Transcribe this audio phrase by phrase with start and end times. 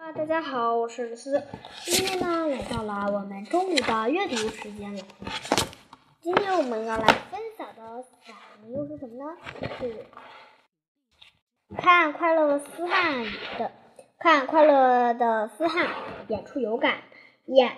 [0.00, 1.42] 啊，大家好，我是李思。
[1.84, 5.02] 今天呢，来到了我们中午的阅读时间了。
[6.22, 9.36] 今天我们要来分享的散文又是什么呢？
[9.78, 10.06] 是
[11.76, 13.26] 看快乐斯汉
[13.58, 13.72] 的，
[14.18, 15.90] 看快乐的斯汉
[16.28, 17.02] 演出有感，
[17.44, 17.70] 演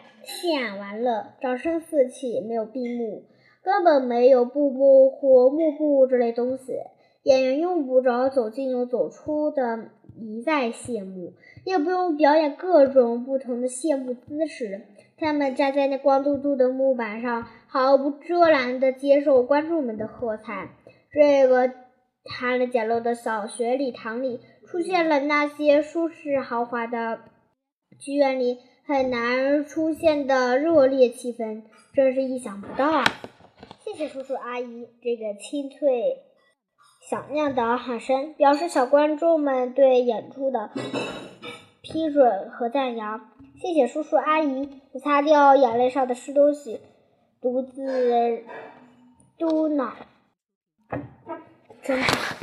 [0.45, 3.25] 演完了，掌声四起，没有闭幕，
[3.65, 6.79] 根本没有布幕或幕布这类东西，
[7.25, 11.35] 演员用不着走进又走出的一再谢幕。
[11.65, 14.83] 也不用表演各种不同的谢幕姿势，
[15.17, 20.71] 他们站在那光秃秃的木板上，毫不遮拦地接受观众们的喝彩。
[21.11, 21.73] 这个
[22.25, 27.21] 寒了简陋的小学礼堂里，出现了那些舒适豪华的
[28.01, 31.63] 剧院里很难出现的热烈气氛，
[31.95, 33.05] 真是意想不到啊！
[33.85, 36.23] 谢谢叔叔阿姨，这个清脆
[37.09, 40.71] 响亮的喊声，表示小观众们对演出的。
[41.83, 43.29] 批准和赞扬，
[43.61, 44.81] 谢谢叔叔阿姨。
[44.93, 46.81] 我擦掉眼泪上的湿东西，
[47.41, 48.45] 独自
[49.37, 49.91] 嘟囔
[51.83, 52.37] ：“真好。”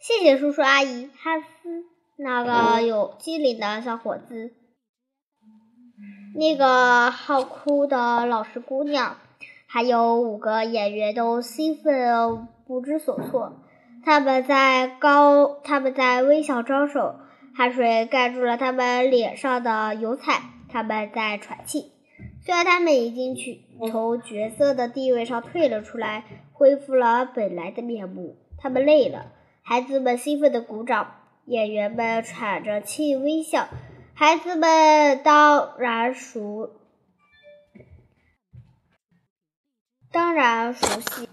[0.00, 1.06] 谢谢叔叔阿姨。
[1.16, 1.84] 哈斯，
[2.16, 4.52] 那个有机灵的小伙子，
[6.34, 9.16] 那个好哭的老实姑娘，
[9.72, 13.62] 还有五个演员都兴奋不知所措。
[14.04, 17.14] 他们在高，他们在微笑招手。
[17.54, 21.92] 汗水盖住了他们脸上的油彩，他们在喘气。
[22.44, 29.26] 虽然他们已经去从角色的地位上退了出来，恢复了本来的面目，他们累了。
[29.62, 31.12] 孩子们兴奋地鼓掌，
[31.44, 33.68] 演员们喘着气微笑。
[34.14, 36.70] 孩子们当然熟，
[40.12, 41.28] 当然熟悉。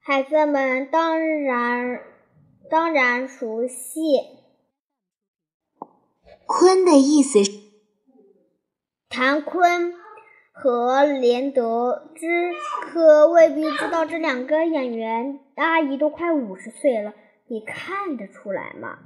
[0.00, 2.00] 孩子们当然。
[2.70, 4.00] 当然熟悉。
[6.46, 7.52] 坤的意思是，
[9.10, 9.94] 谭坤
[10.50, 17.12] 和连德之可未必知道，这两个演员阿姨都快五十岁了，
[17.46, 18.98] 你看得出来吗？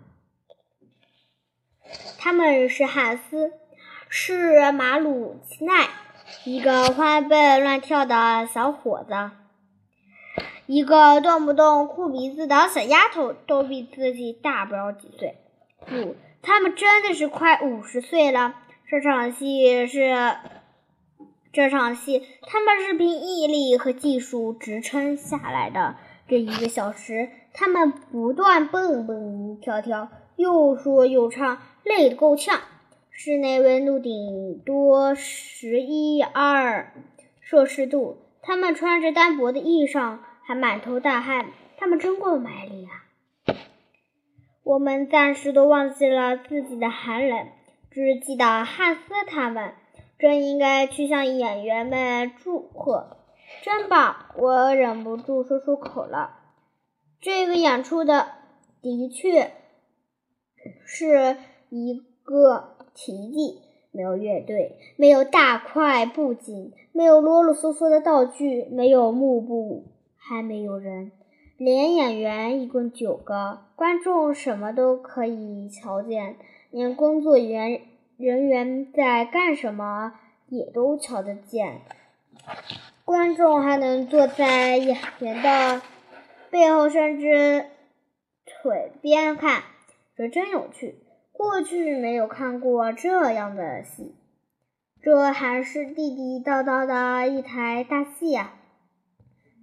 [2.16, 3.52] 他们是汉斯，
[4.08, 5.88] 是马鲁奇奈，
[6.44, 9.30] 一个欢蹦乱跳的小伙子。
[10.66, 15.36] 一个动不动哭鼻子的小丫头，都比自己大不了几岁。
[15.86, 18.54] 不，他们真的是快五十岁了。
[18.90, 20.36] 这场戏是，
[21.52, 25.96] 这场戏他们是凭毅力和技术支撑下来的。
[26.28, 32.60] 这一个小时，他们不断蹦蹦跳跳，又说又唱，累得够呛。
[33.20, 36.94] 室内温度顶多十一二
[37.40, 40.20] 摄氏度，他们穿着单薄的衣裳。
[40.44, 43.04] 还满头大汗，他们真够卖力啊！
[44.62, 47.48] 我们暂时都忘记了自己的寒冷，
[47.90, 49.74] 只记得汉斯他们。
[50.16, 53.16] 真应该去向演员们祝贺，
[53.64, 54.26] 真棒！
[54.36, 56.36] 我忍不住说出口了。
[57.20, 58.28] 这个演出的
[58.80, 59.52] 的确
[60.86, 61.36] 是
[61.68, 63.60] 一个奇迹，
[63.92, 69.84] 没有乐队，没有大块布景，没有啰啰嗦嗦的道具，没有幕布。
[70.16, 71.12] 还没有人，
[71.56, 76.37] 连演员一共九个，观众什么都可以瞧见，
[76.72, 77.82] 连工作员
[78.16, 80.14] 人员在干什么
[80.48, 81.82] 也都瞧得见。
[83.04, 85.81] 观众还能坐在演员的
[86.50, 87.66] 背后，甚至
[88.44, 89.62] 腿边看，
[90.16, 90.97] 这真有趣。
[91.38, 94.16] 过去没有看过这样的戏，
[95.00, 98.54] 这还是地地道道的一台大戏呀！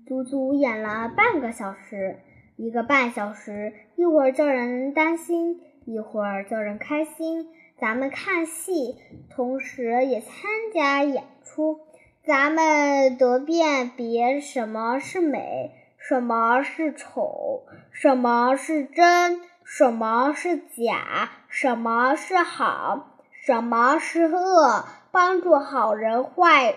[0.07, 2.19] 足足演了半个小时，
[2.55, 7.49] 一个半小时，一会儿叫人担心，一会儿叫人开心。
[7.77, 8.95] 咱们看戏，
[9.29, 10.31] 同时也参
[10.73, 11.81] 加演出，
[12.23, 26.75] 咱们得辨别什么是美，什么是丑，什么是真，什么是假，什么是好，什么是恶，帮助好人坏。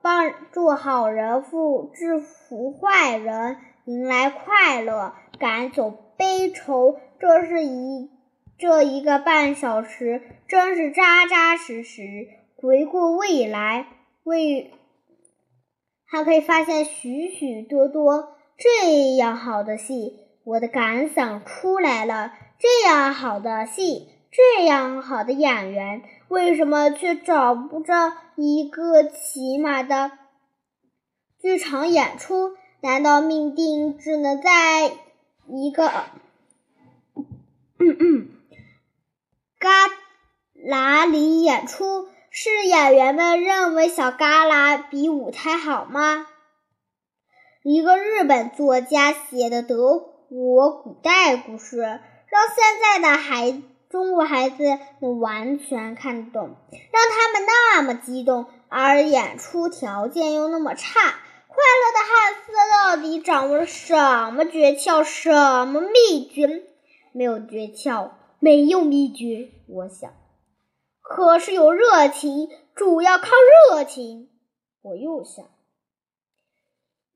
[0.00, 3.56] 帮助好人，负制服坏人，
[3.86, 7.00] 迎来快乐，赶走悲愁。
[7.18, 8.10] 这是一
[8.58, 12.28] 这一个半小时，真是扎扎实实。
[12.56, 13.86] 回顾未来，
[14.24, 14.74] 未
[16.06, 20.23] 还可以发现许许多多这样好的戏。
[20.44, 26.02] 我的感想出来了：这样好的戏，这样好的演员。
[26.28, 30.10] 为什么却找不着一个起码的
[31.40, 32.52] 剧场演出？
[32.80, 34.92] 难道命定只能在
[35.48, 35.86] 一个
[39.58, 39.90] 旮
[40.68, 42.08] 旯里演出？
[42.30, 46.26] 是演员们认为小旮旯比舞台好吗？
[47.62, 52.00] 一个日本作家写的德国古代故事，让
[52.56, 54.64] 现在的孩中国孩子
[55.00, 60.98] 能完全看懂，让他们那么激动，而演出条件又那么差。
[61.46, 65.04] 快乐的汉斯到底掌握了什么诀窍？
[65.04, 66.64] 什么秘诀？
[67.12, 68.10] 没有诀窍，
[68.40, 69.50] 没有秘诀。
[69.68, 70.10] 我想。
[71.00, 73.28] 可是有热情，主要靠
[73.70, 74.30] 热情。
[74.82, 75.44] 我又想，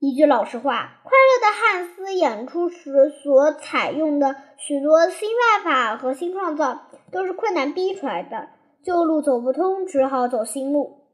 [0.01, 8.49] 一句老实话，快乐的汉斯演出时所采用的许多新办法和新创造，都是困难逼出来的。
[8.85, 11.05] 旧路走不通，只好走新路。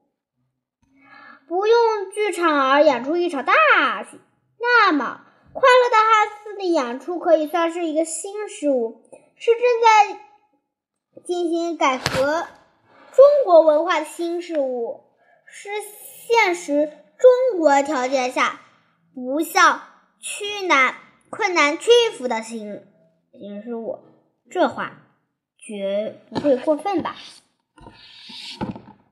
[1.48, 1.76] 不用
[2.12, 3.54] 剧场而演出一场大
[4.04, 4.18] 戏，
[4.60, 5.22] 那么
[5.54, 9.02] 快乐的汉斯的演出可以算是一个新事物，
[9.36, 12.46] 是正在进行改革。
[13.12, 15.04] 中国文化的新事物
[15.46, 15.70] 是
[16.28, 16.86] 现实
[17.18, 18.60] 中国条件下
[19.14, 19.82] 不向
[20.20, 20.96] 屈难
[21.30, 22.82] 困难屈服的心，
[23.32, 24.02] 也是我，
[24.50, 25.02] 这话
[25.56, 27.14] 绝不会过分吧？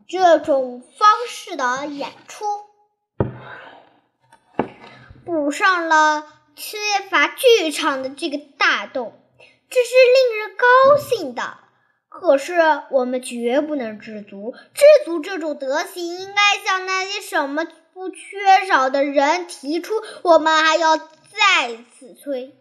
[0.09, 2.45] 这种方式的演出
[5.25, 6.27] 补上了
[6.57, 6.77] 缺
[7.09, 9.19] 乏剧场的这个大洞，
[9.71, 11.59] 这是令人高兴的。
[12.09, 12.55] 可是
[12.91, 19.95] 我们绝不能知足，知足这种德行应该像那些什么不缺少的人提出。
[20.23, 21.07] 我们还要再
[21.99, 22.57] 次催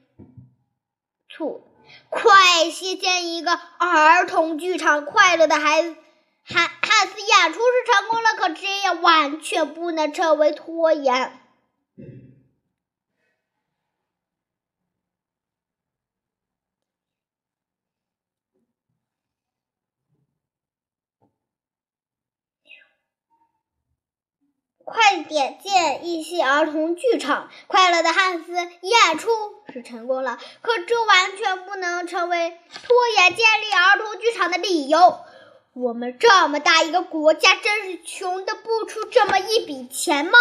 [1.29, 1.63] 促，
[2.09, 5.05] 快些建一个儿童剧场。
[5.05, 5.95] 快乐的孩子，
[6.43, 11.40] 汉汉斯演出是成功了，可这样完全不能成为拖延。
[24.91, 27.49] 快点建一些儿童剧场！
[27.67, 29.29] 快乐的汉斯演出
[29.71, 35.21] 是成功了，可这完全不能成为拖延建立儿童剧场的理由。
[35.73, 40.37] 我们这么大一个国家，真是穷的不出这么一笔钱吗？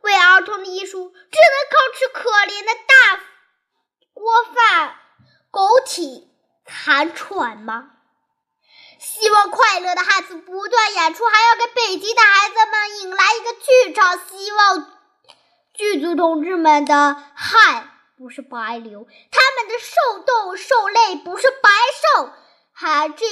[0.00, 3.20] 为儿童的艺术，只能靠吃可怜的大
[4.14, 4.96] 锅饭、
[5.50, 6.30] 狗体
[6.64, 7.92] 残喘吗？
[9.18, 14.18] 希望快乐的汉斯不断演出，还要给北极的孩子们引来一个剧场。
[14.28, 14.92] 希望
[15.72, 21.70] 剧组同志们的汗不是白流，他们的受冻受累不是白
[22.14, 22.30] 受，
[22.74, 23.26] 还这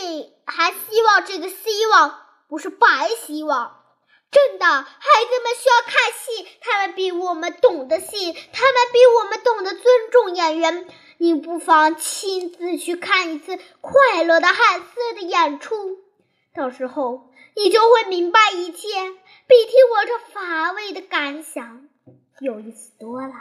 [0.47, 3.83] 还希望这个希望不是白希望。
[4.31, 10.89] 真的，孩子们需要看戏，他们比我们懂得戏，他们比我们懂得尊重演员。
[11.19, 15.99] 你不妨亲自去看一次快乐的汉斯的演出，
[16.55, 18.89] 到时候你就会明白一切，
[19.47, 21.89] 比听我这乏味的感想
[22.41, 23.33] 有意思多了。